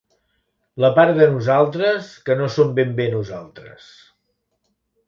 [0.83, 3.95] La part de nosaltres que no som ben bé nosaltres.